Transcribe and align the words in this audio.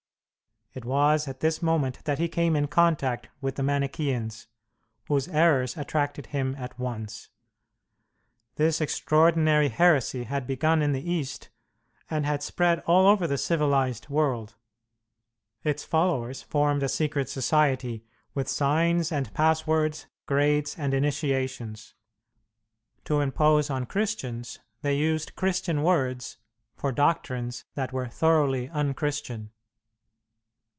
It 0.73 0.85
was 0.85 1.27
at 1.27 1.41
this 1.41 1.61
moment 1.61 2.01
that 2.05 2.17
he 2.17 2.29
came 2.29 2.55
in 2.55 2.67
contact 2.67 3.27
with 3.41 3.55
the 3.55 3.61
Manicheans, 3.61 4.47
whose 5.09 5.27
errors 5.27 5.75
attracted 5.75 6.27
him 6.27 6.55
at 6.57 6.79
once. 6.79 7.27
This 8.55 8.79
extraordinary 8.79 9.67
heresy 9.67 10.23
had 10.23 10.47
begun 10.47 10.81
in 10.81 10.93
the 10.93 11.03
East, 11.11 11.49
and 12.09 12.25
had 12.25 12.41
spread 12.41 12.79
all 12.85 13.05
over 13.05 13.27
the 13.27 13.37
civilized 13.37 14.07
world. 14.07 14.55
Its 15.61 15.83
followers 15.83 16.41
formed 16.41 16.83
a 16.83 16.87
secret 16.87 17.27
society, 17.27 18.05
with 18.33 18.47
signs 18.47 19.11
and 19.11 19.33
passwords, 19.33 20.05
grades 20.25 20.77
and 20.79 20.93
initiations. 20.93 21.95
To 23.03 23.19
impose 23.19 23.69
on 23.69 23.85
Christians 23.85 24.59
they 24.83 24.95
used 24.97 25.35
Christian 25.35 25.83
words 25.83 26.37
for 26.77 26.93
doctrines 26.93 27.65
that 27.75 27.91
were 27.91 28.07
thoroughly 28.07 28.69
unchristian. 28.69 29.51